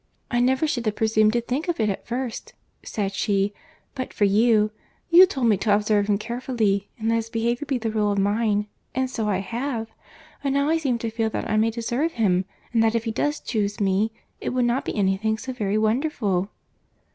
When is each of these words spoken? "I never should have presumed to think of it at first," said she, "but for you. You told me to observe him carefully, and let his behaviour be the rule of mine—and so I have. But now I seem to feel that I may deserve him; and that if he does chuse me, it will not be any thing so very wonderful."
"I 0.31 0.39
never 0.39 0.65
should 0.65 0.87
have 0.87 0.95
presumed 0.95 1.33
to 1.33 1.41
think 1.41 1.67
of 1.67 1.79
it 1.79 1.87
at 1.87 2.07
first," 2.07 2.53
said 2.81 3.13
she, 3.13 3.53
"but 3.93 4.15
for 4.15 4.23
you. 4.25 4.71
You 5.11 5.27
told 5.27 5.45
me 5.45 5.57
to 5.57 5.75
observe 5.75 6.07
him 6.09 6.17
carefully, 6.17 6.89
and 6.97 7.09
let 7.09 7.17
his 7.17 7.29
behaviour 7.29 7.67
be 7.67 7.77
the 7.77 7.91
rule 7.91 8.11
of 8.11 8.17
mine—and 8.17 9.11
so 9.11 9.29
I 9.29 9.41
have. 9.41 9.91
But 10.41 10.53
now 10.53 10.69
I 10.69 10.77
seem 10.79 10.97
to 10.97 11.11
feel 11.11 11.29
that 11.29 11.47
I 11.47 11.55
may 11.55 11.69
deserve 11.69 12.13
him; 12.13 12.45
and 12.73 12.81
that 12.81 12.95
if 12.95 13.03
he 13.03 13.11
does 13.11 13.39
chuse 13.39 13.79
me, 13.79 14.11
it 14.39 14.49
will 14.55 14.63
not 14.63 14.85
be 14.85 14.95
any 14.95 15.17
thing 15.17 15.37
so 15.37 15.53
very 15.53 15.77
wonderful." 15.77 16.49